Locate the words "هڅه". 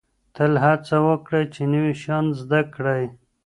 0.63-0.97